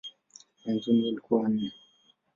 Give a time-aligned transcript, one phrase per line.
[0.59, 1.71] Mwanzoni walikuwa wanne.